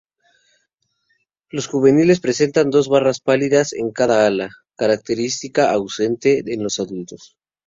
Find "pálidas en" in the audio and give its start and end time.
3.19-3.91